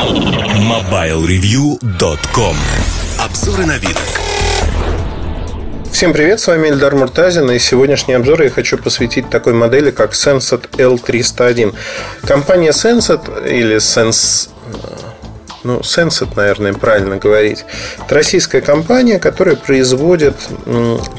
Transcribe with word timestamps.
MobileReview.com 0.00 2.56
Обзоры 3.18 3.66
на 3.66 3.76
вид. 3.76 3.98
Всем 5.92 6.14
привет, 6.14 6.40
с 6.40 6.46
вами 6.46 6.68
Эльдар 6.68 6.94
Муртазин, 6.94 7.50
и 7.50 7.58
сегодняшний 7.58 8.14
обзор 8.14 8.40
я 8.40 8.48
хочу 8.48 8.78
посвятить 8.78 9.28
такой 9.28 9.52
модели, 9.52 9.90
как 9.90 10.12
Sensat 10.12 10.70
L301. 10.78 11.74
Компания 12.22 12.70
Sensat 12.70 13.46
или 13.46 13.76
Sense 13.76 14.48
ну, 15.64 15.80
Sensat, 15.80 16.30
наверное, 16.34 16.72
правильно 16.72 17.18
говорить. 17.18 17.66
Это 18.02 18.14
российская 18.14 18.62
компания, 18.62 19.18
которая 19.18 19.56
производит 19.56 20.36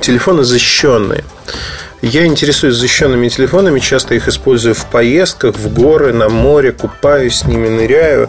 телефоны 0.01 0.43
защищенные. 0.43 1.23
Я 2.01 2.25
интересуюсь 2.25 2.75
защищенными 2.75 3.29
телефонами, 3.29 3.79
часто 3.79 4.15
их 4.15 4.27
использую 4.27 4.73
в 4.73 4.85
поездках, 4.87 5.55
в 5.55 5.71
горы, 5.71 6.13
на 6.13 6.29
море, 6.29 6.71
купаюсь 6.71 7.35
с 7.35 7.45
ними, 7.45 7.67
ныряю. 7.69 8.27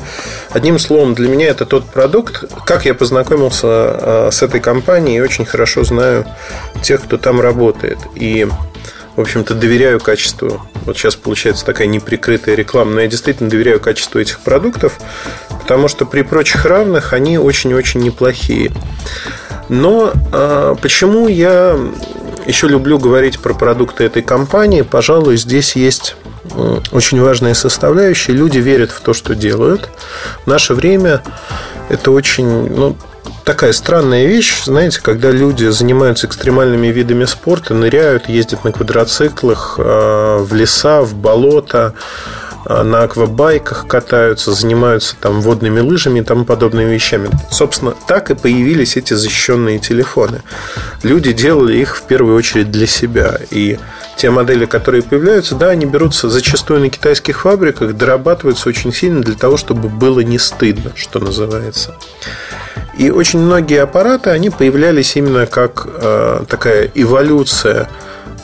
Одним 0.50 0.79
словом, 0.79 1.14
для 1.14 1.29
меня 1.29 1.48
это 1.48 1.64
тот 1.64 1.86
продукт, 1.86 2.45
как 2.67 2.85
я 2.85 2.93
познакомился 2.95 3.67
а, 3.67 4.29
с 4.31 4.43
этой 4.43 4.61
компанией, 4.61 5.17
и 5.18 5.21
очень 5.21 5.46
хорошо 5.46 5.85
знаю 5.85 6.26
тех, 6.82 7.03
кто 7.03 7.17
там 7.17 7.40
работает. 7.40 7.98
И 8.14 8.46
в 9.17 9.21
общем-то, 9.21 9.54
доверяю 9.54 10.00
качеству. 10.00 10.62
Вот 10.86 10.96
сейчас 10.96 11.17
получается 11.17 11.67
такая 11.67 11.86
неприкрытая 11.86 12.54
реклама, 12.54 12.93
но 12.93 13.00
я 13.03 13.09
действительно 13.09 13.50
доверяю 13.50 13.79
качеству 13.79 14.18
этих 14.20 14.40
продуктов, 14.40 14.98
потому 15.48 15.89
что 15.89 16.07
при 16.07 16.23
прочих 16.23 16.64
равных 16.64 17.12
они 17.12 17.39
очень-очень 17.39 18.00
неплохие. 18.00 18.73
Но 19.68 20.12
э, 20.32 20.76
почему 20.81 21.29
я 21.29 21.79
еще 22.46 22.69
люблю 22.69 22.99
говорить 22.99 23.39
про 23.39 23.55
продукты 23.55 24.05
этой 24.05 24.23
компании? 24.23 24.82
Пожалуй, 24.82 25.37
здесь 25.37 25.77
есть 25.77 26.17
очень 26.91 27.21
важная 27.21 27.55
составляющая. 27.55 28.32
Люди 28.32 28.59
верят 28.59 28.91
в 28.91 29.01
то, 29.01 29.13
что 29.13 29.35
делают. 29.35 29.89
В 30.45 30.46
наше 30.46 30.75
время 30.75 31.23
это 31.89 32.11
очень, 32.11 32.69
ну, 32.75 32.97
такая 33.45 33.73
странная 33.73 34.27
вещь, 34.27 34.65
знаете, 34.65 35.01
когда 35.01 35.31
люди 35.31 35.67
занимаются 35.67 36.27
экстремальными 36.27 36.89
видами 36.89 37.25
спорта, 37.25 37.75
ныряют, 37.75 38.29
ездят 38.29 38.65
на 38.65 38.73
квадроциклах 38.73 39.77
э, 39.79 40.39
в 40.41 40.55
леса, 40.55 41.03
в 41.03 41.15
болото, 41.15 41.95
э, 41.95 42.52
на 42.83 43.03
аквабайках 43.03 43.87
катаются, 43.87 44.53
занимаются 44.53 45.17
там 45.20 45.41
водными 45.41 45.81
лыжами 45.81 46.20
и 46.20 46.23
тому 46.23 46.45
подобными 46.45 46.92
вещами. 46.95 47.28
Собственно, 47.51 47.95
так 48.06 48.31
и 48.31 48.34
появились 48.34 48.97
эти 48.97 49.15
защищенные 49.15 49.78
телефоны. 49.78 50.42
Люди 51.03 51.33
делали 51.33 51.77
их 51.77 51.97
в 51.97 52.03
первую 52.03 52.37
очередь 52.37 52.70
для 52.70 52.87
себя. 52.87 53.39
И 53.50 53.78
те 54.17 54.31
модели, 54.31 54.67
которые 54.67 55.03
появляются, 55.03 55.55
да, 55.55 55.70
они 55.70 55.87
берутся 55.87 56.28
зачастую 56.28 56.81
на 56.81 56.89
китайских 56.89 57.41
фабриках, 57.41 57.95
дорабатываются 57.95 58.69
очень 58.69 58.93
сильно 58.93 59.20
для 59.23 59.34
того, 59.34 59.56
чтобы 59.56 59.89
было 59.89 60.20
не 60.20 60.39
стыдно, 60.39 60.93
что 60.95 61.19
называется. 61.19 61.95
И 62.97 63.11
очень 63.11 63.41
многие 63.41 63.83
аппараты, 63.83 64.31
они 64.31 64.50
появлялись 64.50 65.17
именно 65.17 65.47
как 65.47 65.87
э, 65.87 66.45
такая 66.48 66.91
эволюция 66.95 67.89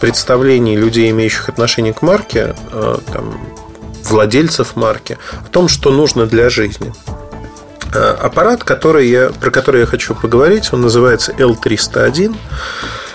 представлений 0.00 0.76
людей, 0.76 1.10
имеющих 1.10 1.48
отношение 1.48 1.92
к 1.92 2.02
марке, 2.02 2.54
э, 2.72 2.96
там, 3.12 3.38
владельцев 4.04 4.76
марки, 4.76 5.18
о 5.32 5.48
том, 5.48 5.68
что 5.68 5.90
нужно 5.90 6.26
для 6.26 6.50
жизни. 6.50 6.92
Э, 7.94 8.16
аппарат, 8.20 8.64
который 8.64 9.08
я, 9.08 9.30
про 9.30 9.50
который 9.50 9.80
я 9.80 9.86
хочу 9.86 10.14
поговорить, 10.14 10.72
он 10.72 10.82
называется 10.82 11.32
L301. 11.32 12.36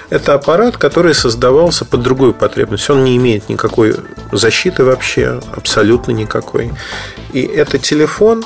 Это 0.10 0.34
аппарат, 0.34 0.78
который 0.78 1.14
создавался 1.14 1.86
под 1.86 2.02
другую 2.02 2.34
потребность. 2.34 2.90
Он 2.90 3.04
не 3.04 3.18
имеет 3.18 3.50
никакой 3.50 3.96
защиты 4.32 4.84
вообще, 4.84 5.42
абсолютно 5.56 6.12
никакой. 6.12 6.72
И 7.34 7.42
это 7.42 7.80
телефон, 7.80 8.44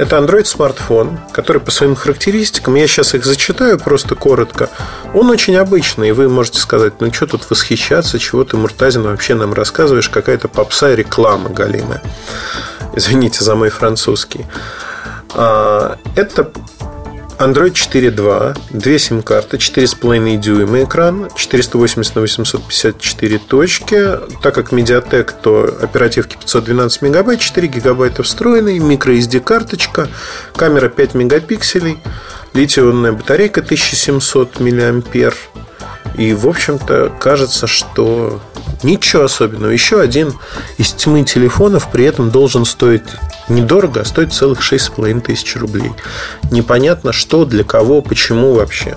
это 0.00 0.16
Android 0.16 0.46
смартфон, 0.46 1.20
который 1.30 1.60
по 1.60 1.70
своим 1.70 1.94
характеристикам, 1.94 2.74
я 2.74 2.86
сейчас 2.86 3.14
их 3.14 3.26
зачитаю 3.26 3.78
просто 3.78 4.14
коротко, 4.14 4.70
он 5.12 5.28
очень 5.28 5.56
обычный, 5.56 6.08
и 6.08 6.12
вы 6.12 6.30
можете 6.30 6.58
сказать, 6.58 6.94
ну 7.00 7.12
что 7.12 7.26
тут 7.26 7.48
восхищаться, 7.50 8.18
чего 8.18 8.44
ты, 8.44 8.56
Муртазин, 8.56 9.02
вообще 9.02 9.34
нам 9.34 9.52
рассказываешь, 9.52 10.08
какая-то 10.08 10.48
попса 10.48 10.92
и 10.92 10.96
реклама 10.96 11.50
галимая. 11.50 12.02
Извините 12.94 13.44
за 13.44 13.54
мой 13.54 13.68
французский. 13.68 14.46
А, 15.34 15.98
это 16.16 16.50
Android 17.40 17.72
4.2, 17.72 18.54
две 18.68 18.98
сим-карты, 18.98 19.56
4,5 19.56 20.36
дюйма 20.36 20.84
экран, 20.84 21.30
480 21.34 22.14
на 22.14 22.20
854 22.20 23.38
точки. 23.38 24.18
Так 24.42 24.54
как 24.54 24.74
Mediatek, 24.74 25.32
то 25.40 25.64
оперативки 25.80 26.36
512 26.36 27.00
мегабайт, 27.00 27.40
4 27.40 27.66
гигабайта 27.66 28.22
встроенный, 28.22 28.76
microSD 28.78 29.40
карточка, 29.40 30.08
камера 30.54 30.90
5 30.90 31.14
мегапикселей, 31.14 31.96
литионная 32.52 33.12
батарейка 33.12 33.62
1700 33.62 34.60
миллиампер. 34.60 35.34
И, 36.18 36.34
в 36.34 36.46
общем-то, 36.46 37.10
кажется, 37.18 37.66
что 37.66 38.42
ничего 38.82 39.24
особенного. 39.24 39.70
Еще 39.70 40.00
один 40.00 40.34
из 40.78 40.92
тьмы 40.92 41.24
телефонов 41.24 41.90
при 41.90 42.04
этом 42.04 42.30
должен 42.30 42.64
стоить 42.64 43.02
недорого, 43.48 44.00
а 44.00 44.04
стоит 44.04 44.32
целых 44.32 44.60
6,5 44.60 45.20
тысяч 45.20 45.56
рублей. 45.56 45.92
Непонятно, 46.50 47.12
что, 47.12 47.44
для 47.44 47.64
кого, 47.64 48.02
почему 48.02 48.54
вообще. 48.54 48.96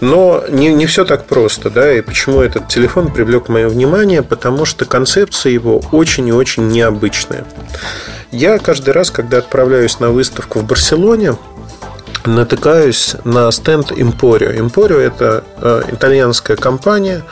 Но 0.00 0.42
не, 0.48 0.72
не 0.72 0.86
все 0.86 1.04
так 1.04 1.26
просто, 1.26 1.70
да, 1.70 1.92
и 1.92 2.00
почему 2.00 2.40
этот 2.40 2.68
телефон 2.68 3.12
привлек 3.12 3.48
мое 3.48 3.68
внимание, 3.68 4.22
потому 4.22 4.64
что 4.64 4.84
концепция 4.84 5.52
его 5.52 5.80
очень 5.92 6.26
и 6.28 6.32
очень 6.32 6.68
необычная. 6.68 7.44
Я 8.32 8.58
каждый 8.58 8.90
раз, 8.90 9.10
когда 9.10 9.38
отправляюсь 9.38 10.00
на 10.00 10.10
выставку 10.10 10.60
в 10.60 10.64
Барселоне, 10.64 11.36
натыкаюсь 12.24 13.16
на 13.24 13.50
стенд 13.52 13.92
Emporio. 13.92 14.56
Emporio– 14.56 14.98
это 15.00 15.44
э, 15.58 15.82
итальянская 15.92 16.56
компания, 16.56 17.22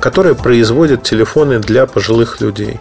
которые 0.00 0.34
производят 0.34 1.02
телефоны 1.04 1.60
для 1.60 1.86
пожилых 1.86 2.40
людей. 2.40 2.80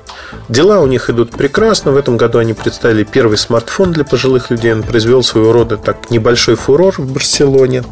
Дела 0.50 0.80
у 0.80 0.88
них 0.88 1.10
идут 1.10 1.32
прекрасно. 1.32 1.92
В 1.92 1.98
этом 1.98 2.18
году 2.18 2.40
они 2.40 2.54
представили 2.54 3.04
первый 3.04 3.38
смартфон 3.38 3.92
для 3.92 4.04
пожилых 4.04 4.50
людей. 4.50 4.74
Он 4.74 4.84
произвел 4.84 5.22
своего 5.24 5.52
рода 5.52 5.78
так 5.78 6.10
небольшой 6.10 6.56
фурор 6.56 6.96
в 6.98 7.12
Барселоне. 7.14 7.84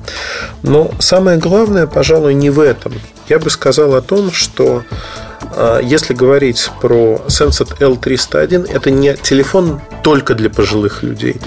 Но 0.63 0.91
самое 0.99 1.37
главное, 1.37 1.85
пожалуй, 1.85 2.33
не 2.33 2.49
в 2.49 2.59
этом. 2.59 2.93
Я 3.29 3.39
бы 3.39 3.49
сказал 3.49 3.93
о 3.95 4.01
том, 4.01 4.31
что 4.31 4.83
а, 5.55 5.79
если 5.79 6.13
говорить 6.13 6.71
про 6.81 7.21
Sensat 7.27 7.77
L301, 7.79 8.71
это 8.71 8.91
не 8.91 9.15
телефон 9.15 9.81
только 10.03 10.33
для 10.33 10.49
пожилых 10.49 11.03
людей 11.03 11.39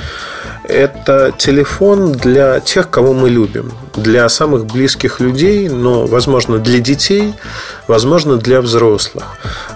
это 0.69 1.33
телефон 1.37 2.13
для 2.13 2.61
тех, 2.61 2.91
кого 2.91 3.15
мы 3.15 3.31
любим, 3.31 3.73
для 3.97 4.29
самых 4.29 4.67
близких 4.67 5.21
людей, 5.21 5.69
но, 5.69 6.07
возможно, 6.07 6.59
для 6.59 6.79
детей, 6.79 7.35
возможно, 7.87 8.37
для 8.37 8.61
взрослых. 8.61 9.25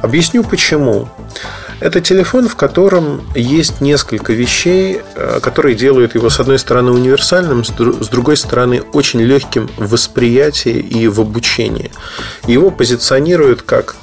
Объясню 0.03 0.45
почему. 0.45 1.09
Это 1.81 2.01
телефон, 2.01 2.47
в 2.47 2.55
котором 2.55 3.23
есть 3.35 3.81
несколько 3.81 4.33
вещей, 4.33 5.01
э, 5.17 5.41
которые 5.43 5.75
делают 5.75 6.15
его, 6.15 6.31
с 6.31 6.39
одной 6.39 6.61
стороны, 6.61 6.93
универсальным, 6.93 7.65
с 7.65 8.09
другой 8.09 8.37
стороны, 8.37 8.83
очень 8.93 9.21
легким 9.21 9.69
в 9.77 9.91
восприятии 9.91 10.79
и 10.79 11.09
в 11.09 11.21
обучении. 11.21 11.91
Его 12.47 12.71
позиционируют 12.71 13.63
как 13.63 13.97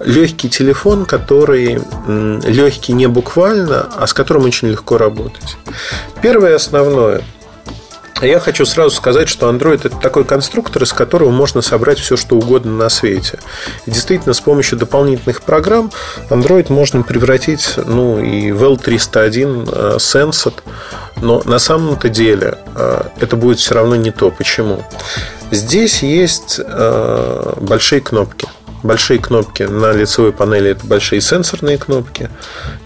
легкий 0.00 0.48
телефон, 0.48 1.04
который 1.04 1.80
легкий 2.06 2.92
не 2.92 3.06
буквально, 3.06 3.88
а 3.96 4.06
с 4.06 4.14
которым 4.14 4.44
очень 4.44 4.68
легко 4.68 4.98
работать. 4.98 5.56
Первое 6.22 6.56
основное. 6.56 7.22
Я 8.22 8.38
хочу 8.38 8.66
сразу 8.66 8.94
сказать, 8.94 9.30
что 9.30 9.48
Android 9.50 9.86
это 9.86 9.96
такой 9.96 10.24
конструктор, 10.24 10.82
из 10.82 10.92
которого 10.92 11.30
можно 11.30 11.62
собрать 11.62 11.98
все, 11.98 12.18
что 12.18 12.36
угодно 12.36 12.72
на 12.72 12.88
свете. 12.90 13.38
И 13.86 13.90
действительно, 13.90 14.34
с 14.34 14.40
помощью 14.40 14.78
дополнительных 14.78 15.40
программ 15.40 15.90
Android 16.28 16.70
можно 16.70 17.02
превратить 17.02 17.76
ну, 17.76 18.22
и 18.22 18.52
в 18.52 18.62
L301 18.62 19.72
э, 19.72 19.96
Sensat. 19.96 20.54
Но 21.22 21.42
на 21.46 21.58
самом-то 21.58 22.10
деле 22.10 22.58
э, 22.74 23.02
это 23.20 23.36
будет 23.36 23.58
все 23.58 23.74
равно 23.74 23.96
не 23.96 24.10
то. 24.10 24.30
Почему? 24.30 24.84
Здесь 25.50 26.02
есть 26.02 26.60
э, 26.62 27.52
большие 27.58 28.02
кнопки– 28.02 28.46
большие 28.82 29.18
кнопки 29.18 29.62
на 29.64 29.92
лицевой 29.92 30.32
панели 30.32 30.70
это 30.70 30.86
большие 30.86 31.20
сенсорные 31.20 31.78
кнопки, 31.78 32.30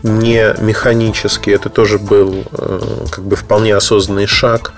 не 0.02 0.54
механические. 0.58 1.56
Это 1.56 1.68
тоже 1.68 1.98
был 1.98 2.44
э, 2.52 3.06
как 3.10 3.24
бы 3.24 3.36
вполне 3.36 3.74
осознанный 3.74 4.26
шаг. 4.26 4.72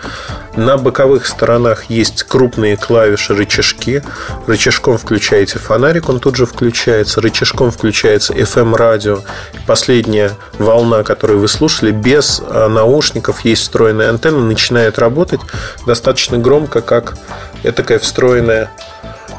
На 0.57 0.77
боковых 0.77 1.27
сторонах 1.27 1.85
есть 1.91 2.23
крупные 2.23 2.77
клавиши, 2.77 3.35
рычажки. 3.35 4.03
Рычажком 4.47 4.99
включаете 4.99 5.59
фонарик, 5.59 6.09
он 6.09 6.21
тут 6.21 6.37
же 6.37 6.47
включается. 6.47 7.21
Рычажком 7.21 7.71
включается 7.71 8.33
FM-радио. 8.33 9.21
Последняя 9.67 10.33
волна, 10.59 11.03
которую 11.03 11.41
вы 11.41 11.49
слушали, 11.49 11.91
без 11.91 12.43
э, 12.47 12.69
наушников 12.69 13.45
есть 13.45 13.63
встроенная 13.63 14.11
антенна, 14.11 14.41
начинает 14.41 14.99
работать 14.99 15.41
достаточно 15.87 16.39
громко, 16.39 16.81
как 16.81 17.17
такая 17.63 17.99
встроенная 17.99 18.71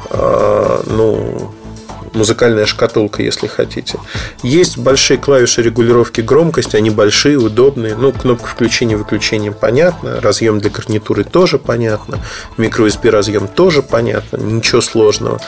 э, 0.09 0.83
ну, 0.85 1.53
музыкальная 2.17 2.65
шкатулка, 2.65 3.21
если 3.23 3.47
хотите. 3.47 3.99
Есть 4.43 4.77
большие 4.77 5.17
клавиши 5.17 5.61
регулировки 5.61 6.21
громкости, 6.21 6.75
они 6.75 6.89
большие, 6.89 7.37
удобные. 7.37 7.95
Ну, 7.95 8.11
кнопка 8.11 8.47
включения-выключения 8.47 9.51
понятно, 9.51 10.19
разъем 10.19 10.59
для 10.59 10.69
гарнитуры 10.69 11.23
тоже 11.23 11.57
понятно, 11.57 12.19
microUSB 12.57 13.09
разъем 13.09 13.47
тоже 13.47 13.81
понятно, 13.81 14.37
ничего 14.37 14.81
сложного. 14.81 15.39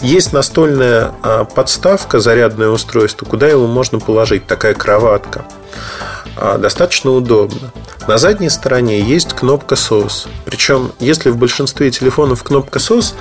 Есть 0.00 0.32
настольная 0.32 1.12
а, 1.22 1.44
подставка, 1.44 2.20
зарядное 2.20 2.68
устройство, 2.68 3.26
куда 3.26 3.48
его 3.48 3.66
можно 3.66 3.98
положить, 3.98 4.46
такая 4.46 4.74
кроватка. 4.74 5.44
А, 6.36 6.58
достаточно 6.58 7.10
удобно. 7.10 7.72
На 8.06 8.16
задней 8.16 8.48
стороне 8.48 9.00
есть 9.00 9.32
кнопка 9.32 9.74
SOS. 9.74 10.28
Причем, 10.44 10.92
если 11.00 11.30
в 11.30 11.36
большинстве 11.36 11.90
телефонов 11.90 12.42
кнопка 12.42 12.78
SOS, 12.78 13.14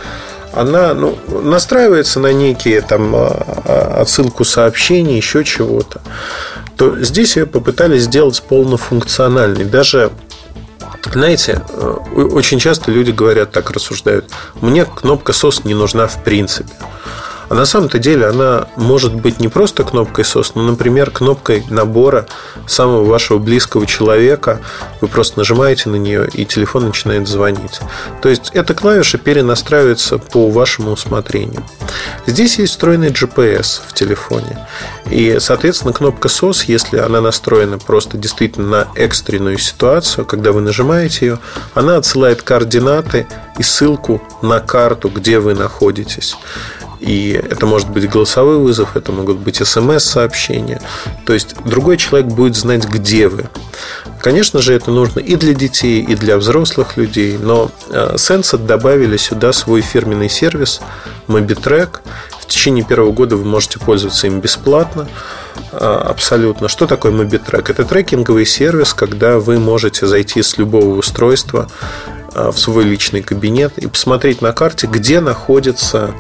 она 0.60 0.94
ну, 0.94 1.18
настраивается 1.28 2.20
на 2.20 2.34
некие 2.34 2.82
там 2.82 3.16
а, 3.16 3.64
а, 3.66 4.02
отсылку 4.02 4.44
сообщений, 4.44 5.18
еще 5.18 5.44
чего-то, 5.44 6.02
то 6.76 7.00
здесь 7.04 7.38
ее 7.38 7.46
попытались 7.46 8.04
сделать 8.04 8.42
полнофункциональной. 8.44 9.66
Даже 9.66 10.12
знаете, 11.12 11.62
э, 11.70 11.96
очень 12.16 12.60
часто 12.60 12.92
люди 12.92 13.12
говорят, 13.12 13.52
так 13.52 13.72
рассуждают, 13.72 14.26
мне 14.62 14.86
кнопка 14.86 15.32
SOS 15.32 15.62
не 15.66 15.74
нужна 15.74 16.08
в 16.08 16.24
принципе. 16.24 16.74
А 17.50 17.54
на 17.54 17.66
самом-то 17.66 18.00
деле 18.00 18.26
она 18.26 18.68
может 18.76 19.14
быть 19.14 19.40
не 19.40 19.48
просто 19.48 19.84
кнопкой 19.84 20.24
SOS, 20.26 20.52
но, 20.56 20.64
например, 20.64 21.12
кнопкой 21.12 21.64
набора 21.70 22.28
самого 22.68 23.06
вашего 23.06 23.38
близкого 23.38 23.86
человека. 23.86 24.60
Вы 25.02 25.08
просто 25.08 25.40
нажимаете 25.40 25.90
на 25.90 25.96
нее, 25.96 26.28
и 26.34 26.46
телефон 26.46 26.88
начинает 26.88 27.28
звонить. 27.28 27.80
То 28.22 28.30
есть 28.30 28.52
эта 28.54 28.74
клавиша 28.74 29.18
перенастраивается 29.18 30.18
по 30.18 30.50
вашему 30.50 30.92
усмотрению. 30.92 31.64
Здесь 32.26 32.60
есть 32.60 32.74
встроенный 32.74 33.10
GPS 33.10 33.82
в 33.88 33.94
телефоне. 33.94 34.68
И, 35.10 35.38
соответственно, 35.40 35.94
кнопка 35.94 36.28
SOS, 36.28 36.66
если 36.68 36.98
она 36.98 37.22
настроена 37.22 37.78
просто 37.78 38.18
действительно 38.18 38.68
на 38.68 38.88
экстренную 38.96 39.58
ситуацию, 39.58 40.26
когда 40.26 40.52
вы 40.52 40.62
нажимаете 40.62 41.26
ее, 41.26 41.40
она 41.74 41.96
отсылает 41.96 42.42
координаты 42.42 43.28
и 43.58 43.64
ссылку 43.64 44.22
на 44.42 44.60
карту, 44.60 45.10
где 45.10 45.40
вы 45.40 45.54
находитесь. 45.54 46.36
И 47.00 47.32
это 47.32 47.66
может 47.66 47.90
быть 47.90 48.10
голосовой 48.10 48.58
вызов, 48.58 48.96
это 48.96 49.12
могут 49.12 49.38
быть 49.38 49.58
смс-сообщения. 49.58 50.82
То 51.26 51.34
есть 51.34 51.56
другой 51.66 51.98
человек 51.98 52.28
будет 52.28 52.56
знать, 52.56 52.86
где 52.86 53.28
вы. 53.28 53.50
Конечно 54.20 54.62
же, 54.62 54.74
это 54.74 54.92
нужно 54.92 55.20
и 55.20 55.36
для 55.36 55.54
детей, 55.54 56.02
и 56.02 56.16
для 56.16 56.38
взрослых 56.38 56.98
людей. 56.98 57.38
Но 57.38 57.70
э, 57.90 58.16
Sensat 58.16 58.66
добавили 58.66 59.16
сюда 59.18 59.54
свой 59.54 59.82
фирменный 59.82 60.30
сервис 60.30 60.82
MobiTrack. 61.28 62.00
В 62.42 62.48
течение 62.48 62.84
первого 62.84 63.12
года 63.12 63.36
вы 63.36 63.46
можете 63.46 63.80
пользоваться 63.80 64.28
им 64.28 64.40
бесплатно. 64.40 65.08
Э, 65.72 66.02
абсолютно. 66.06 66.68
Что 66.68 66.88
такое 66.88 67.12
MobiTrack? 67.12 67.72
Это 67.72 67.86
трекинговый 67.86 68.46
сервис, 68.46 68.94
когда 68.94 69.38
вы 69.38 69.60
можете 69.60 70.08
зайти 70.08 70.42
с 70.42 70.58
любого 70.58 70.98
устройства 70.98 71.70
в 72.38 72.58
свой 72.58 72.84
личный 72.84 73.22
кабинет 73.22 73.78
и 73.78 73.88
посмотреть 73.88 74.42
на 74.42 74.54
карте, 74.54 74.88
где 74.88 75.20
находится 75.20 76.14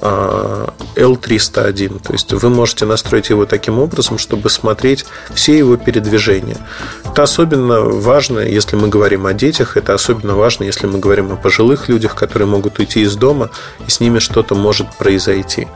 L301. 0.00 2.02
То 2.02 2.12
есть 2.12 2.32
вы 2.32 2.48
можете 2.48 2.86
настроить 2.86 3.30
его 3.30 3.44
таким 3.44 3.78
образом, 3.78 4.18
чтобы 4.18 4.48
смотреть 4.48 5.04
все 5.34 5.56
его 5.56 5.76
передвижения. 5.76 6.56
Это 7.04 7.24
особенно 7.24 7.80
важно, 7.80 8.40
если 8.40 8.76
мы 8.76 8.88
говорим 8.88 9.26
о 9.26 9.34
детях, 9.34 9.76
это 9.76 9.94
особенно 9.94 10.34
важно, 10.34 10.64
если 10.64 10.86
мы 10.86 10.98
говорим 10.98 11.32
о 11.32 11.36
пожилых 11.36 11.88
людях, 11.88 12.14
которые 12.14 12.48
могут 12.48 12.78
уйти 12.78 13.02
из 13.02 13.16
дома, 13.16 13.50
и 13.86 13.90
с 13.90 14.00
ними 14.00 14.20
что-то 14.20 14.54
может 14.54 14.90
произойти. 14.96 15.68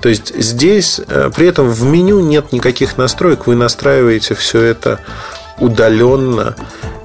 То 0.00 0.08
есть 0.08 0.34
здесь, 0.36 1.00
э, 1.06 1.30
при 1.34 1.46
этом 1.46 1.70
в 1.70 1.84
меню 1.84 2.20
нет 2.20 2.52
никаких 2.52 2.98
настроек, 2.98 3.46
вы 3.46 3.54
настраиваете 3.54 4.34
все 4.34 4.60
это 4.60 4.98
удаленно, 5.60 6.54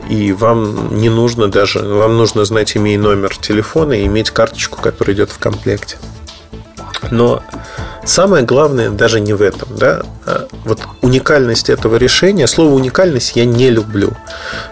и 0.09 0.33
вам 0.33 0.97
не 0.97 1.09
нужно 1.09 1.47
даже, 1.47 1.79
вам 1.79 2.17
нужно 2.17 2.45
знать 2.45 2.75
имя 2.75 2.93
и 2.93 2.97
номер 2.97 3.35
телефона 3.37 3.93
и 3.93 4.05
иметь 4.05 4.31
карточку, 4.31 4.81
которая 4.81 5.15
идет 5.15 5.31
в 5.31 5.39
комплекте. 5.39 5.97
Но 7.11 7.43
самое 8.05 8.43
главное 8.43 8.89
даже 8.89 9.19
не 9.19 9.33
в 9.33 9.41
этом. 9.41 9.69
Да? 9.77 10.03
А 10.25 10.47
вот 10.65 10.79
уникальность 11.01 11.69
этого 11.69 11.95
решения, 11.97 12.47
слово 12.47 12.73
уникальность 12.73 13.35
я 13.35 13.45
не 13.45 13.69
люблю. 13.69 14.11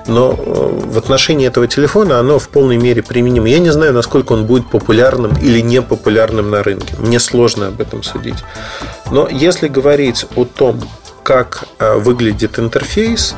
Но 0.07 0.31
э, 0.31 0.79
в 0.89 0.97
отношении 0.97 1.47
этого 1.47 1.67
телефона 1.67 2.19
оно 2.19 2.39
в 2.39 2.49
полной 2.49 2.77
мере 2.77 3.03
применимо. 3.03 3.47
Я 3.47 3.59
не 3.59 3.71
знаю, 3.71 3.93
насколько 3.93 4.33
он 4.33 4.45
будет 4.45 4.69
популярным 4.69 5.33
или 5.41 5.59
не 5.59 5.81
популярным 5.81 6.49
на 6.49 6.63
рынке. 6.63 6.95
Мне 6.97 7.19
сложно 7.19 7.67
об 7.67 7.81
этом 7.81 8.03
судить. 8.03 8.43
Но 9.11 9.27
если 9.27 9.67
говорить 9.67 10.25
о 10.35 10.45
том, 10.45 10.81
как 11.23 11.65
э, 11.79 11.95
выглядит 11.95 12.59
интерфейс, 12.59 13.35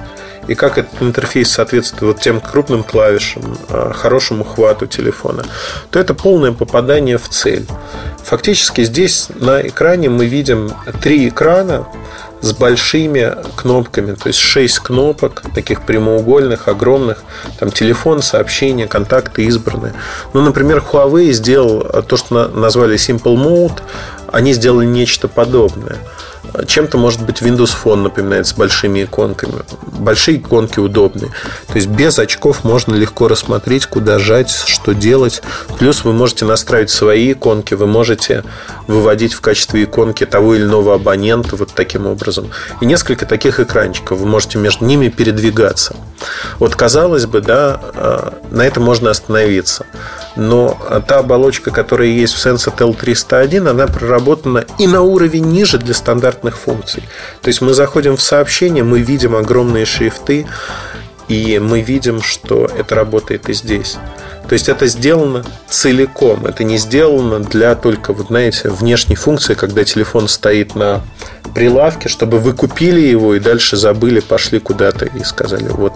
и 0.48 0.56
как 0.56 0.78
этот 0.78 1.01
интерфейс 1.01 1.51
соответствует 1.51 2.01
вот 2.01 2.22
тем 2.22 2.42
крупным 2.42 2.84
клавишам, 2.84 3.57
а, 3.69 3.94
хорошему 3.94 4.44
хвату 4.44 4.88
телефона, 4.88 5.44
то 5.90 6.00
это 6.00 6.13
полное 6.13 6.51
попадание 6.51 7.18
в 7.18 7.30
цель. 7.30 7.66
Фактически 8.24 8.84
здесь 8.84 9.28
на 9.36 9.62
экране 9.62 10.10
мы 10.10 10.25
видим 10.25 10.72
три 11.01 11.30
экрана 11.30 11.88
с 12.42 12.51
большими 12.51 13.36
кнопками, 13.56 14.16
то 14.16 14.28
есть 14.28 14.40
6 14.40 14.80
кнопок, 14.80 15.44
таких 15.56 15.84
прямоугольных, 15.84 16.68
огромных, 16.68 17.24
там 17.57 17.72
телефон, 17.72 18.22
сообщения, 18.22 18.86
контакты 18.86 19.44
избранные. 19.45 19.94
Ну, 20.34 20.42
например, 20.42 20.84
Huawei 20.92 21.31
сделал 21.31 22.04
то, 22.04 22.18
что 22.18 22.50
назвали 22.50 22.95
Simple 22.95 23.38
Mode, 23.38 23.81
они 24.31 24.51
сделали 24.54 24.86
нечто 24.86 25.28
подобное– 25.28 25.98
чем-то, 26.67 26.97
может 26.97 27.21
быть, 27.21 27.41
Windows 27.41 27.71
Phone 27.83 28.03
напоминает 28.03 28.47
с 28.47 28.53
большими 28.53 29.03
иконками. 29.03 29.61
Большие 29.88 30.38
иконки 30.38 30.79
удобные. 30.79 31.31
То 31.67 31.75
есть 31.75 31.88
без 31.88 32.19
очков 32.19 32.63
можно 32.63 32.95
легко 32.95 33.27
рассмотреть, 33.27 33.85
куда 33.88 34.19
жать, 34.19 34.51
что 34.51 34.94
делать. 34.94 35.41
Плюс 35.79 36.03
вы 36.03 36.13
можете 36.13 36.45
настраивать 36.45 36.89
свои 36.89 37.33
иконки, 37.33 37.73
вы 37.73 37.88
можете 37.88 38.44
выводить 38.88 39.33
в 39.33 39.41
качестве 39.41 39.83
иконки 39.83 40.25
того 40.25 40.55
или 40.55 40.63
иного 40.63 40.95
абонента 40.95 41.55
вот 41.55 41.71
таким 41.73 42.05
образом. 42.05 42.50
И 42.81 42.85
несколько 42.85 43.25
таких 43.25 43.59
экранчиков. 43.59 44.19
Вы 44.19 44.25
можете 44.27 44.57
между 44.57 44.85
ними 44.85 45.09
передвигаться. 45.09 45.95
Вот 46.59 46.75
казалось 46.75 47.25
бы, 47.25 47.41
да, 47.41 47.79
э, 47.93 48.29
на 48.51 48.61
этом 48.61 48.83
можно 48.83 49.09
остановиться. 49.09 49.85
Но 50.35 50.77
та 51.07 51.19
оболочка, 51.19 51.71
которая 51.71 52.07
есть 52.07 52.33
в 52.33 52.45
Sensat 52.45 52.77
L301, 52.77 53.69
она 53.69 53.87
проработана 53.87 54.65
и 54.79 54.87
на 54.87 55.01
уровень 55.01 55.45
ниже 55.45 55.77
для 55.77 55.93
стандартных 55.93 56.57
функций. 56.57 57.03
То 57.41 57.49
есть 57.49 57.61
мы 57.61 57.73
заходим 57.73 58.17
в 58.17 58.21
сообщение, 58.21 58.83
мы 58.83 59.01
видим 59.01 59.35
огромные 59.35 59.85
шрифты, 59.85 60.47
и 61.27 61.59
мы 61.59 61.81
видим, 61.81 62.21
что 62.21 62.65
это 62.65 62.95
работает 62.95 63.49
и 63.49 63.53
здесь. 63.53 63.97
То 64.47 64.53
есть 64.53 64.68
это 64.68 64.87
сделано 64.87 65.44
целиком. 65.69 66.45
Это 66.45 66.63
не 66.63 66.77
сделано 66.77 67.39
для 67.39 67.75
только, 67.75 68.13
вот 68.13 68.27
знаете, 68.27 68.69
внешней 68.69 69.15
функции, 69.15 69.53
когда 69.53 69.83
телефон 69.83 70.27
стоит 70.27 70.75
на 70.75 71.01
прилавке, 71.56 72.09
чтобы 72.09 72.39
вы 72.39 72.53
купили 72.53 72.99
его 72.99 73.35
и 73.35 73.39
дальше 73.39 73.77
забыли, 73.77 74.19
пошли 74.19 74.59
куда-то 74.59 75.06
и 75.06 75.23
сказали, 75.23 75.68
вот 75.69 75.94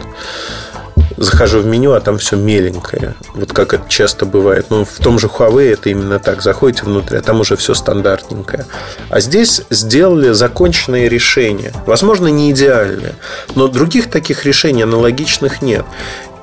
захожу 1.18 1.60
в 1.60 1.66
меню, 1.66 1.94
а 1.94 2.00
там 2.00 2.18
все 2.18 2.36
меленькое. 2.36 3.16
Вот 3.34 3.52
как 3.52 3.74
это 3.74 3.90
часто 3.90 4.26
бывает. 4.26 4.68
Ну, 4.70 4.86
в 4.86 4.98
том 4.98 5.20
же 5.20 5.28
Huawei 5.28 5.74
это 5.74 5.90
именно 5.90 6.20
так. 6.20 6.42
Заходите 6.42 6.84
внутрь, 6.84 7.18
а 7.18 7.22
там 7.22 7.42
уже 7.42 7.56
все 7.58 7.74
стандартненькое. 7.74 8.66
А 9.10 9.20
здесь 9.20 9.64
сделали 9.70 10.32
законченные 10.32 11.10
решения. 11.10 11.74
Возможно, 11.86 12.28
не 12.28 12.52
идеальные, 12.52 13.16
но 13.56 13.68
других 13.68 14.10
таких 14.10 14.46
решений 14.46 14.84
аналогичных 14.84 15.62
нет. 15.62 15.86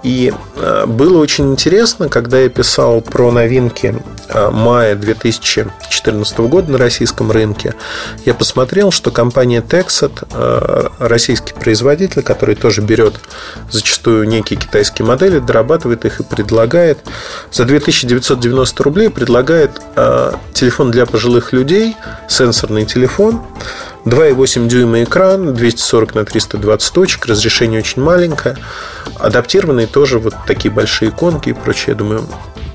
И 0.05 0.33
э, 0.57 0.85
было 0.87 1.19
очень 1.19 1.51
интересно, 1.51 2.11
когда 2.11 2.39
я 2.39 2.51
писал 2.51 3.01
про 3.01 3.33
новинки 3.33 4.03
э, 4.29 4.51
мая 4.51 4.97
2014 4.97 6.39
года 6.41 6.73
на 6.73 6.79
российском 6.79 7.31
рынке, 7.31 7.75
я 8.27 8.35
посмотрел, 8.35 8.91
что 8.91 9.11
компания 9.11 9.63
Texat, 9.63 10.27
э, 10.31 10.89
российский 10.99 11.55
производитель, 11.55 12.23
который 12.23 12.55
тоже 12.55 12.83
берет 12.83 13.15
зачастую 13.71 14.29
некие 14.29 14.61
китайские 14.61 15.07
модели, 15.07 15.39
дорабатывает 15.39 16.05
их 16.05 16.21
и 16.21 16.23
предлагает 16.23 16.99
за 17.51 17.65
2990 17.65 18.83
рублей 18.83 19.09
предлагает 19.09 19.81
телефон 20.53 20.91
для 20.91 21.07
пожилых 21.07 21.53
людей, 21.53 21.97
сенсорный 22.29 22.85
телефон, 22.85 23.41
2,8 24.05 24.69
дюйма 24.69 25.03
экран, 25.03 25.55
240 25.55 26.15
на 26.15 26.25
320 26.25 26.93
точек, 26.93 27.27
разрешение 27.27 27.81
очень 27.81 28.03
маленькое. 28.03 28.57
Адаптированные 29.19 29.87
тоже 29.87 30.19
вот 30.19 30.35
такие 30.47 30.73
большие 30.73 31.11
иконки 31.11 31.51
и 31.51 31.53
прочее. 31.53 31.87
Я 31.89 31.95
думаю, 31.95 32.27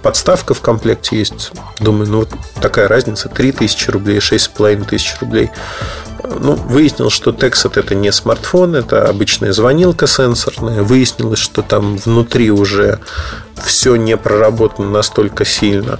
подставка 0.02 0.54
в 0.54 0.62
комплекте 0.62 1.18
есть. 1.18 1.52
Думаю, 1.80 2.10
ну 2.10 2.20
вот 2.20 2.30
такая 2.62 2.88
разница. 2.88 3.30
3000 3.30 3.92
рублей, 3.92 4.20
6500 4.20 5.22
рублей. 5.22 5.52
Ну, 6.24 6.54
выяснилось, 6.54 7.14
что 7.14 7.32
Texat 7.32 7.80
это 7.80 7.96
не 7.96 8.12
смартфон, 8.12 8.76
это 8.76 9.08
обычная 9.08 9.54
звонилка 9.54 10.08
сенсорная. 10.08 10.84
Выяснилось, 10.84 11.40
что 11.40 11.62
там 11.62 11.98
внутри 11.98 12.52
уже 12.52 13.00
все 13.64 13.96
не 13.96 14.18
проработано 14.18 14.90
настолько 14.90 15.46
сильно. 15.46 16.00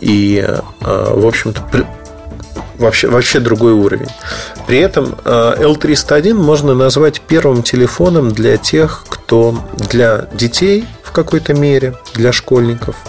И, 0.00 0.44
а, 0.80 1.14
в 1.14 1.26
общем-то, 1.26 1.62
вообще, 2.78 3.08
вообще 3.08 3.40
другой 3.40 3.72
уровень. 3.72 4.08
При 4.66 4.78
этом 4.78 5.16
L301 5.24 6.34
можно 6.34 6.74
назвать 6.74 7.20
первым 7.20 7.62
телефоном 7.62 8.30
для 8.30 8.56
тех, 8.56 9.04
кто 9.08 9.54
для 9.90 10.28
детей 10.32 10.86
в 11.08 11.12
какой-то 11.12 11.54
мере, 11.54 11.94
для 12.14 12.32
школьников– 12.32 12.96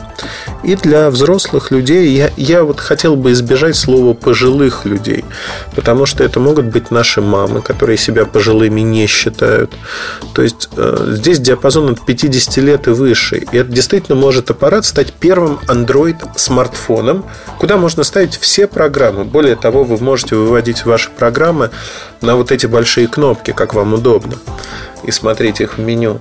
и 0.64 0.76
для 0.76 1.10
взрослых 1.10 1.72
людей 1.72 2.10
я, 2.10 2.32
я 2.36 2.64
вот 2.64 2.80
хотел 2.80 3.16
бы 3.16 3.32
избежать 3.32 3.76
слова 3.76 4.14
пожилых 4.14 4.86
людей, 4.86 5.24
потому 5.76 6.06
что 6.06 6.24
это 6.24 6.40
могут 6.40 6.66
быть 6.66 6.92
наши 6.92 7.22
мамы, 7.22 7.62
которые 7.62 7.98
себя 7.98 8.26
пожилыми 8.26 8.82
не 8.82 9.08
считают. 9.08 9.74
То 10.34 10.42
есть 10.42 10.70
э, 10.76 11.14
здесь 11.16 11.40
диапазон 11.40 11.92
от 11.92 12.06
50 12.06 12.58
лет 12.58 12.88
и 12.88 12.92
выше. 12.92 13.38
И 13.38 13.58
это 13.58 13.72
действительно 13.72 14.18
может 14.18 14.52
аппарат 14.52 14.86
стать 14.86 15.14
первым 15.14 15.60
Android 15.68 16.18
смартфоном, 16.36 17.26
куда 17.58 17.78
можно 17.78 18.04
ставить 18.04 18.38
все 18.38 18.68
программы. 18.68 19.24
Более 19.24 19.56
того, 19.56 19.84
вы 19.84 19.98
можете 20.04 20.36
выводить 20.36 20.86
ваши 20.86 21.10
программы 21.10 21.72
на 22.22 22.36
вот 22.36 22.52
эти 22.52 22.66
большие 22.66 23.08
кнопки, 23.08 23.52
как 23.52 23.74
вам 23.74 23.94
удобно, 23.94 24.36
и 25.04 25.12
смотреть 25.12 25.62
их 25.62 25.78
в 25.78 25.82
меню. 25.82 26.20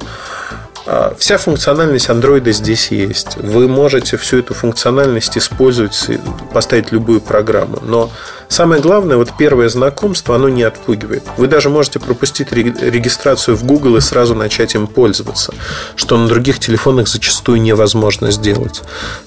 А, 0.90 1.14
вся 1.18 1.37
функциональность 1.37 2.09
андроида 2.09 2.50
здесь 2.52 2.90
есть. 2.90 3.37
Вы 3.37 3.68
можете 3.68 4.16
всю 4.16 4.38
эту 4.38 4.54
функциональность 4.54 5.37
использовать, 5.37 6.09
поставить 6.54 6.92
любую 6.92 7.21
программу. 7.21 7.78
Но 7.83 8.11
самое 8.49 8.80
главное, 8.80 9.18
вот 9.18 9.28
первое 9.37 9.68
знакомство, 9.68 10.35
оно 10.35 10.49
не 10.49 10.62
отпугивает. 10.62 11.25
Вы 11.37 11.47
даже 11.47 11.68
можете 11.68 12.00
пропустить 12.00 12.52
регистрацию 12.52 13.54
в 13.54 13.64
Google 13.64 13.99
и 13.99 14.00
сразу 14.00 14.35
начать 14.35 14.75
им 14.75 14.87
пользоваться, 14.87 15.52
что 15.95 16.16
на 16.16 16.26
других 16.26 16.59
телефонах 16.59 17.07
зачастую 17.07 17.61
невозможно 17.61 18.30
сделать. 18.30 18.80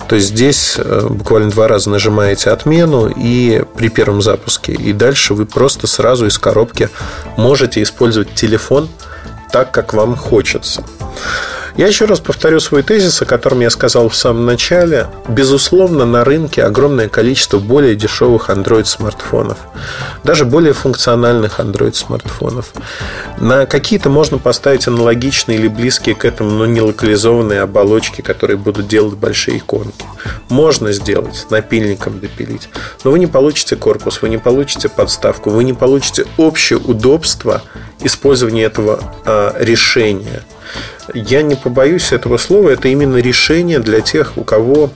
То 0.07 0.15
есть 0.15 0.29
здесь 0.29 0.77
э, 0.79 1.07
буквально 1.11 1.51
два 1.51 1.67
раза 1.67 1.91
нажимаете 1.91 2.49
отмену 2.49 3.07
и 3.07 3.63
при 3.75 3.89
первом 3.89 4.23
запуске, 4.23 4.71
и 4.71 4.93
дальше 4.93 5.35
вы 5.35 5.45
просто 5.45 5.85
сразу 5.85 6.25
из 6.25 6.39
коробки 6.39 6.89
можете 7.37 7.83
использовать 7.83 8.33
телефон 8.33 8.89
так, 9.51 9.71
как 9.71 9.93
вам 9.93 10.15
хочется. 10.15 10.83
Я 11.77 11.87
еще 11.87 12.05
раз 12.05 12.19
повторю 12.19 12.59
свой 12.59 12.83
тезис, 12.83 13.21
о 13.21 13.25
котором 13.25 13.61
я 13.61 13.69
сказал 13.69 14.09
в 14.09 14.15
самом 14.15 14.45
начале. 14.45 15.07
Безусловно, 15.29 16.05
на 16.05 16.25
рынке 16.25 16.63
огромное 16.63 17.07
количество 17.07 17.59
более 17.59 17.95
дешевых 17.95 18.49
Android-смартфонов. 18.49 19.57
Даже 20.23 20.43
более 20.43 20.73
функциональных 20.73 21.59
Android-смартфонов. 21.59 22.73
На 23.37 23.65
какие-то 23.65 24.09
можно 24.09 24.37
поставить 24.37 24.87
аналогичные 24.87 25.57
или 25.57 25.69
близкие 25.69 26.13
к 26.13 26.25
этому, 26.25 26.51
но 26.51 26.65
не 26.65 26.81
локализованные 26.81 27.61
оболочки, 27.61 28.21
которые 28.21 28.57
будут 28.57 28.87
делать 28.87 29.15
большие 29.15 29.59
иконки. 29.59 30.05
Можно 30.49 30.91
сделать, 30.91 31.47
напильником 31.49 32.19
допилить. 32.19 32.67
Но 33.05 33.11
вы 33.11 33.19
не 33.19 33.27
получите 33.27 33.77
корпус, 33.77 34.21
вы 34.21 34.29
не 34.29 34.37
получите 34.37 34.89
подставку, 34.89 35.49
вы 35.49 35.63
не 35.63 35.73
получите 35.73 36.25
общее 36.35 36.79
удобство 36.79 37.61
использования 38.01 38.63
этого 38.63 38.99
э, 39.25 39.53
решения– 39.59 40.43
я 41.13 41.41
не 41.41 41.55
побоюсь 41.55 42.11
этого 42.11 42.37
слова, 42.37 42.69
это 42.69 42.87
именно 42.87 43.17
решение 43.17 43.79
для 43.79 44.01
тех, 44.01 44.37
у 44.37 44.43
кого 44.43 44.91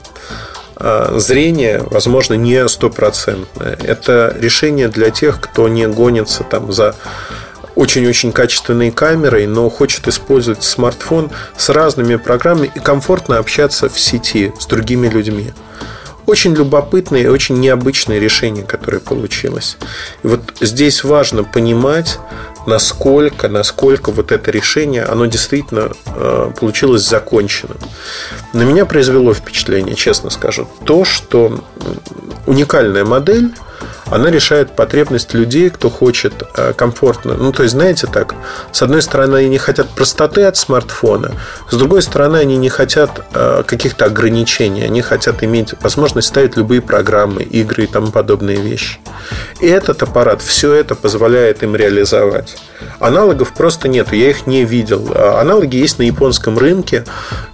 а, 0.76 1.18
зрение, 1.18 1.82
возможно, 1.90 2.34
не 2.34 2.68
стопроцентное. 2.68 3.78
Это 3.82 4.36
решение 4.38 4.88
для 4.88 5.10
тех, 5.10 5.40
кто 5.40 5.68
не 5.68 5.86
гонится 5.88 6.44
там 6.44 6.72
за 6.72 6.94
очень-очень 7.74 8.32
качественной 8.32 8.90
камерой, 8.90 9.46
но 9.46 9.68
хочет 9.70 10.08
использовать 10.08 10.64
смартфон 10.64 11.30
с 11.56 11.68
разными 11.68 12.16
программами 12.16 12.70
и 12.74 12.78
комфортно 12.78 13.38
общаться 13.38 13.88
в 13.88 13.98
сети 14.00 14.52
с 14.58 14.66
другими 14.66 15.08
людьми. 15.08 15.52
Очень 16.26 16.54
любопытное 16.54 17.22
и 17.22 17.26
очень 17.26 17.60
необычное 17.60 18.18
решение, 18.18 18.64
которое 18.64 18.98
получилось. 18.98 19.76
И 20.24 20.26
вот 20.26 20.40
здесь 20.60 21.04
важно 21.04 21.44
понимать, 21.44 22.18
насколько, 22.66 23.48
насколько 23.48 24.10
вот 24.10 24.32
это 24.32 24.50
решение, 24.50 25.04
оно 25.04 25.26
действительно 25.26 25.90
э, 26.06 26.50
получилось 26.58 27.02
законченным. 27.02 27.78
На 28.52 28.62
меня 28.62 28.84
произвело 28.86 29.32
впечатление, 29.34 29.94
честно 29.94 30.30
скажу, 30.30 30.68
то, 30.84 31.04
что 31.04 31.64
уникальная 32.46 33.04
модель 33.04 33.52
она 34.10 34.30
решает 34.30 34.76
потребность 34.76 35.34
людей, 35.34 35.70
кто 35.70 35.90
хочет 35.90 36.32
э, 36.56 36.72
комфортно. 36.74 37.34
Ну, 37.34 37.52
то 37.52 37.62
есть, 37.62 37.74
знаете, 37.74 38.06
так, 38.06 38.34
с 38.72 38.82
одной 38.82 39.02
стороны, 39.02 39.36
они 39.36 39.48
не 39.48 39.58
хотят 39.58 39.88
простоты 39.88 40.44
от 40.44 40.56
смартфона, 40.56 41.32
с 41.70 41.76
другой 41.76 42.02
стороны, 42.02 42.36
они 42.36 42.56
не 42.56 42.68
хотят 42.68 43.24
э, 43.34 43.62
каких-то 43.66 44.04
ограничений, 44.04 44.84
они 44.84 45.02
хотят 45.02 45.42
иметь 45.42 45.74
возможность 45.80 46.28
ставить 46.28 46.56
любые 46.56 46.82
программы, 46.82 47.42
игры 47.42 47.84
и 47.84 47.86
тому 47.86 48.12
подобные 48.12 48.58
вещи. 48.58 48.98
И 49.60 49.66
этот 49.66 50.02
аппарат 50.02 50.42
все 50.42 50.72
это 50.72 50.94
позволяет 50.94 51.62
им 51.62 51.74
реализовать. 51.74 52.56
Аналогов 53.00 53.54
просто 53.54 53.88
нету, 53.88 54.14
я 54.14 54.30
их 54.30 54.46
не 54.46 54.64
видел. 54.64 55.10
А 55.14 55.40
аналоги 55.40 55.76
есть 55.76 55.98
на 55.98 56.02
японском 56.02 56.58
рынке, 56.58 57.04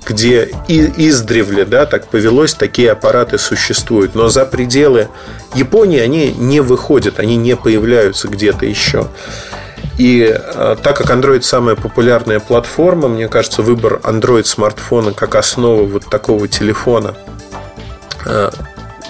где 0.05 0.51
издревле, 0.69 1.65
да, 1.65 1.87
так 1.87 2.09
повелось, 2.09 2.55
такие 2.55 2.91
аппараты 2.91 3.39
существуют. 3.39 4.15
Но 4.15 4.29
за 4.29 4.45
пределы 4.45 5.09
Японии 5.55 5.99
они 5.99 6.33
не 6.33 6.61
выходят, 6.61 7.19
они 7.19 7.37
не 7.37 7.57
появляются 7.57 8.29
где-то 8.29 8.67
еще. 8.67 9.09
И 9.99 10.27
э, 10.35 10.77
так 10.83 10.97
как 10.97 11.11
Android 11.11 11.43
самая 11.43 11.77
популярная 11.77 12.41
платформа, 12.41 13.09
мне 13.09 13.29
кажется, 13.29 13.63
выбор 13.63 14.01
Android 14.05 14.45
смартфона 14.45 15.13
как 15.13 15.35
основа 15.35 15.85
вот 15.85 16.09
такого 16.09 16.49
телефона 16.49 17.15
э, 18.25 18.51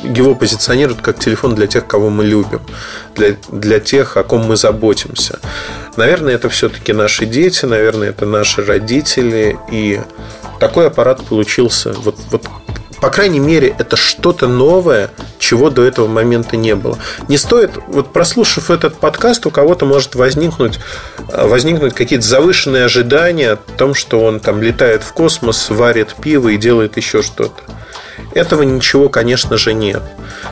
его 0.02 0.34
позиционируют 0.34 1.00
как 1.00 1.18
телефон 1.18 1.54
для 1.54 1.66
тех, 1.66 1.87
кого 1.87 2.11
мы 2.11 2.25
любим, 2.25 2.61
для, 3.14 3.37
для 3.50 3.78
тех, 3.80 4.16
о 4.16 4.25
ком 4.25 4.44
мы 4.44 4.56
заботимся. 4.56 5.38
Наверное, 5.96 6.34
это 6.34 6.49
все-таки 6.49 6.92
наши 6.92 7.26
дети, 7.26 7.64
наверное, 7.64 8.08
это 8.08 8.26
наши 8.26 8.64
родители. 8.64 9.58
И 9.70 10.00
такой 10.58 10.88
аппарат 10.88 11.25
получился 11.25 11.92
вот, 11.92 12.16
вот 12.30 12.46
по 13.02 13.11
крайней 13.11 13.40
мере, 13.40 13.75
это 13.80 13.97
что-то 13.97 14.47
новое, 14.47 15.11
чего 15.40 15.71
до 15.71 15.82
этого 15.82 16.06
момента 16.06 16.56
не 16.56 16.76
было. 16.76 16.97
Не 17.26 17.37
стоит, 17.37 17.73
вот 17.88 18.12
прослушав 18.12 18.71
этот 18.71 18.97
подкаст, 18.97 19.44
у 19.44 19.50
кого-то 19.50 19.87
может 19.87 20.14
возникнуть, 20.14 20.78
э, 21.28 21.44
возникнуть 21.49 21.94
какие-то 21.94 22.25
завышенные 22.25 22.85
ожидания 22.85 23.50
о 23.50 23.56
том, 23.56 23.94
что 23.94 24.23
он 24.23 24.38
там 24.38 24.62
летает 24.62 25.02
в 25.02 25.12
космос, 25.14 25.68
варит 25.68 26.14
пиво 26.14 26.50
и 26.50 26.56
делает 26.56 26.97
еще 26.97 27.23
что-то. 27.23 27.61
Этого 28.35 28.62
ничего, 28.62 29.09
конечно 29.09 29.56
же, 29.56 29.75
нет. 29.75 30.02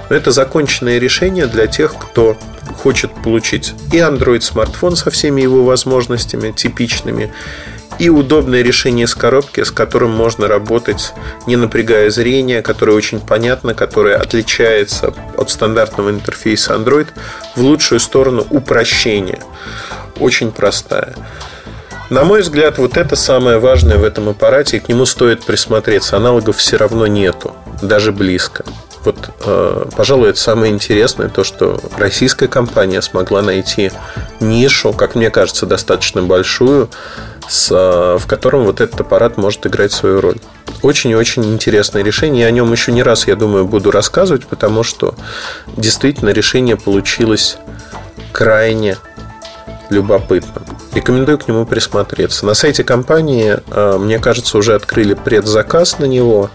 Но 0.08 0.16
это 0.16 0.32
законченное 0.32 0.98
решение 0.98 1.46
для 1.46 1.68
тех, 1.68 1.94
кто 1.94 2.36
хочет 2.82 3.12
получить 3.22 3.74
и 3.92 3.98
Android 3.98 4.40
смартфон 4.40 4.96
со 4.96 5.12
всеми 5.12 5.40
его 5.40 5.64
возможностями 5.64 6.50
типичными, 6.50 7.32
и 8.00 8.08
удобное 8.08 8.62
решение 8.62 9.06
с 9.06 9.14
коробки, 9.14 9.62
с 9.62 9.70
которым 9.70 10.10
можно 10.10 10.48
работать, 10.48 11.12
не 11.46 11.56
напрягая 11.56 12.08
зрение, 12.10 12.62
которое 12.62 12.92
очень 12.92 13.20
понятно, 13.20 13.74
которое 13.74 14.16
отличается 14.16 15.12
от 15.36 15.50
стандартного 15.50 16.08
интерфейса 16.08 16.74
Android 16.74 17.08
в 17.56 17.60
лучшую 17.60 18.00
сторону 18.00 18.46
упрощения. 18.48 19.40
Очень 20.18 20.50
простая. 20.50 21.14
На 22.08 22.24
мой 22.24 22.40
взгляд, 22.40 22.78
вот 22.78 22.96
это 22.96 23.16
самое 23.16 23.58
важное 23.58 23.98
в 23.98 24.04
этом 24.04 24.30
аппарате, 24.30 24.78
и 24.78 24.80
к 24.80 24.88
нему 24.88 25.04
стоит 25.04 25.44
присмотреться. 25.44 26.16
Аналогов 26.16 26.56
все 26.56 26.78
равно 26.78 27.06
нету, 27.06 27.54
даже 27.82 28.12
близко. 28.12 28.64
Вот, 29.04 29.16
э, 29.44 29.84
пожалуй, 29.96 30.30
это 30.30 30.38
самое 30.38 30.72
интересное, 30.72 31.28
то, 31.28 31.44
что 31.44 31.78
российская 31.96 32.48
компания 32.48 33.00
смогла 33.00 33.42
найти 33.42 33.92
нишу, 34.40 34.92
как 34.92 35.14
мне 35.14 35.30
кажется, 35.30 35.66
достаточно 35.66 36.22
большую, 36.22 36.90
в 37.58 38.22
котором 38.28 38.64
вот 38.64 38.80
этот 38.80 39.00
аппарат 39.00 39.36
может 39.36 39.66
играть 39.66 39.92
свою 39.92 40.20
роль. 40.20 40.36
Очень 40.82 41.10
и 41.10 41.14
очень 41.16 41.44
интересное 41.44 42.02
решение. 42.02 42.42
Я 42.42 42.48
о 42.48 42.52
нем 42.52 42.70
еще 42.70 42.92
не 42.92 43.02
раз, 43.02 43.26
я 43.26 43.36
думаю, 43.36 43.66
буду 43.66 43.90
рассказывать, 43.90 44.46
потому 44.46 44.82
что 44.82 45.14
действительно 45.76 46.30
решение 46.30 46.76
получилось 46.76 47.58
крайне 48.32 48.96
любопытным. 49.90 50.64
Рекомендую 50.94 51.38
к 51.38 51.48
нему 51.48 51.66
присмотреться. 51.66 52.46
На 52.46 52.54
сайте 52.54 52.84
компании, 52.84 53.58
э, 53.70 53.98
мне 53.98 54.18
кажется, 54.18 54.56
уже 54.56 54.74
открыли 54.74 55.14
предзаказ 55.14 55.98
на 55.98 56.04
него. 56.04 56.50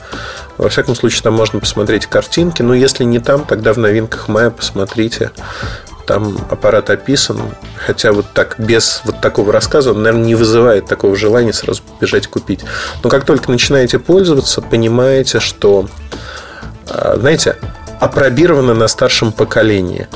Во 0.57 0.69
всяком 0.69 0.95
случае, 0.95 1.21
там 1.23 1.33
можно 1.33 1.59
посмотреть 1.59 2.05
картинки. 2.05 2.61
Но 2.61 2.73
если 2.73 3.03
не 3.03 3.19
там, 3.19 3.45
тогда 3.45 3.73
в 3.73 3.77
новинках 3.77 4.27
мая 4.29 4.49
посмотрите. 4.49 5.31
Там 6.05 6.37
аппарат 6.49 6.89
описан, 6.89 7.39
хотя 7.75 8.11
вот 8.11 8.27
так, 8.33 8.59
без 8.59 9.01
вот 9.05 9.21
такого 9.21 9.51
рассказа, 9.51 9.91
он, 9.91 10.03
наверное, 10.03 10.25
не 10.25 10.35
вызывает 10.35 10.85
такого 10.85 11.15
желания 11.15 11.53
сразу 11.53 11.81
бежать 11.99 12.27
купить. 12.27 12.61
Но 13.03 13.09
как 13.09 13.25
только 13.25 13.49
начинаете 13.49 13.97
пользоваться, 13.97 14.61
понимаете, 14.61 15.39
что, 15.39 15.87
а, 16.87 17.17
знаете, 17.19 17.57
опробировано 17.99 18.73
на 18.73 18.87
старшем 18.87 19.31
поколении. 19.31 20.07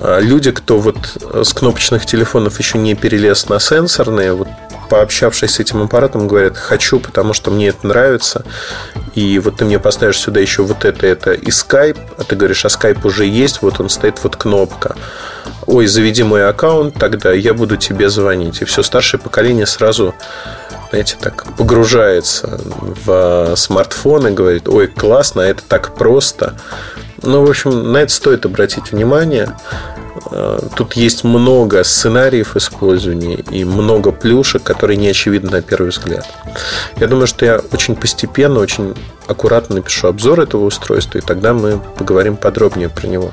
А, 0.00 0.18
люди, 0.18 0.50
кто 0.50 0.78
вот 0.78 0.96
с 1.44 1.52
кнопочных 1.52 2.04
телефонов 2.04 2.58
еще 2.58 2.78
не 2.78 2.94
перелез 2.94 3.48
на 3.48 3.60
сенсорные, 3.60 4.32
вот 4.32 4.48
пообщавшись 4.88 5.52
с 5.52 5.60
этим 5.60 5.82
аппаратом, 5.82 6.28
говорят, 6.28 6.56
хочу, 6.56 7.00
потому 7.00 7.34
что 7.34 7.50
мне 7.50 7.68
это 7.68 7.86
нравится. 7.86 8.44
И 9.14 9.38
вот 9.38 9.56
ты 9.56 9.64
мне 9.64 9.78
поставишь 9.78 10.18
сюда 10.18 10.40
еще 10.40 10.62
вот 10.62 10.84
это, 10.84 11.06
это 11.06 11.32
и 11.32 11.48
Skype, 11.48 11.98
а 12.16 12.24
ты 12.24 12.36
говоришь, 12.36 12.64
а 12.64 12.68
Skype 12.68 13.06
уже 13.06 13.24
есть, 13.24 13.62
вот 13.62 13.80
он 13.80 13.88
стоит, 13.88 14.22
вот 14.22 14.36
кнопка. 14.36 14.96
Ой, 15.66 15.86
заведи 15.86 16.22
мой 16.22 16.48
аккаунт, 16.48 16.94
тогда 16.94 17.32
я 17.32 17.54
буду 17.54 17.76
тебе 17.76 18.08
звонить. 18.08 18.62
И 18.62 18.64
все, 18.64 18.82
старшее 18.82 19.20
поколение 19.20 19.66
сразу 19.66 20.14
знаете, 20.90 21.16
так 21.20 21.44
погружается 21.56 22.58
в 23.04 23.54
смартфон 23.56 24.28
и 24.28 24.30
говорит, 24.30 24.68
ой, 24.68 24.86
классно, 24.86 25.42
это 25.42 25.62
так 25.62 25.94
просто. 25.94 26.54
Ну, 27.22 27.44
в 27.44 27.50
общем, 27.50 27.92
на 27.92 27.98
это 27.98 28.12
стоит 28.12 28.46
обратить 28.46 28.92
внимание. 28.92 29.54
Э, 30.30 30.60
тут 30.76 30.94
есть 30.94 31.24
много 31.24 31.82
сценариев 31.84 32.56
использования 32.56 33.36
и 33.36 33.64
много 33.64 34.12
плюшек, 34.12 34.62
которые 34.62 34.96
не 34.96 35.08
очевидны 35.08 35.50
на 35.50 35.60
первый 35.62 35.90
взгляд. 35.90 36.26
Я 36.96 37.06
думаю, 37.06 37.26
что 37.26 37.44
я 37.44 37.60
очень 37.72 37.96
постепенно, 37.96 38.60
очень 38.60 38.94
аккуратно 39.26 39.76
напишу 39.76 40.08
обзор 40.08 40.40
этого 40.40 40.64
устройства, 40.64 41.18
и 41.18 41.20
тогда 41.20 41.52
мы 41.52 41.80
поговорим 41.96 42.36
подробнее 42.36 42.88
про 42.88 43.06
него. 43.06 43.32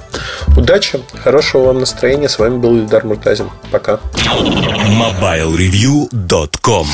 Удачи, 0.57 1.01
хорошего 1.23 1.65
вам 1.65 1.79
настроения. 1.79 2.29
С 2.29 2.39
вами 2.39 2.57
был 2.57 2.77
Ильдар 2.77 3.05
Муртазин. 3.05 3.49
Пока. 3.71 3.99
MobileReview.com 4.23 6.87